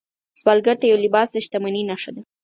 [0.41, 2.21] سوالګر ته یو لباس د شتمنۍ نښه ده